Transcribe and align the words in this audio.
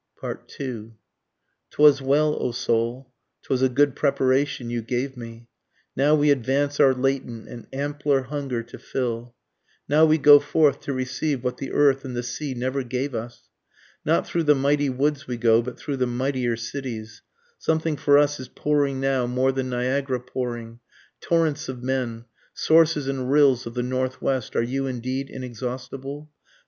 2 0.57 0.93
'Twas 1.69 2.01
well, 2.01 2.33
O 2.41 2.51
soul 2.51 3.11
'twas 3.43 3.61
a 3.61 3.69
good 3.69 3.95
preparation 3.95 4.71
you 4.71 4.81
gave 4.81 5.15
me, 5.15 5.47
Now 5.95 6.15
we 6.15 6.31
advance 6.31 6.79
our 6.79 6.95
latent 6.95 7.47
and 7.47 7.67
ampler 7.71 8.23
hunger 8.23 8.63
to 8.63 8.79
fill, 8.79 9.35
Now 9.87 10.05
we 10.05 10.17
go 10.17 10.39
forth 10.39 10.79
to 10.79 10.93
receive 10.93 11.43
what 11.43 11.57
the 11.57 11.71
earth 11.71 12.03
and 12.03 12.15
the 12.17 12.23
sea 12.23 12.55
never 12.55 12.81
gave 12.81 13.13
us, 13.13 13.47
Not 14.03 14.25
through 14.25 14.45
the 14.45 14.55
mighty 14.55 14.89
woods 14.89 15.27
we 15.27 15.37
go, 15.37 15.61
but 15.61 15.77
through 15.77 15.97
the 15.97 16.07
mightier 16.07 16.57
cities, 16.57 17.21
Something 17.59 17.95
for 17.95 18.17
us 18.17 18.39
is 18.39 18.47
pouring 18.47 18.99
now 18.99 19.27
more 19.27 19.51
than 19.51 19.69
Niagara 19.69 20.19
pouring, 20.19 20.79
Torrents 21.19 21.69
of 21.69 21.83
men, 21.83 22.25
(sources 22.55 23.07
and 23.07 23.31
rills 23.31 23.67
of 23.67 23.75
the 23.75 23.83
Northwest 23.83 24.55
are 24.55 24.63
you 24.63 24.87
indeed 24.87 25.29
inexhaustible?) 25.29 26.31